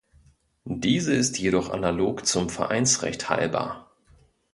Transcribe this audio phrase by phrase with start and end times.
[0.65, 3.91] Diese ist jedoch analog zum Vereinsrecht heilbar.